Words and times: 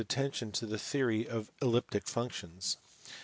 879 0.01 0.25
attention 0.25 0.51
to 0.51 0.65
the 0.65 0.79
theory 0.79 1.27
of 1.29 1.51
elliptic 1.61 2.07
functions. 2.07 2.77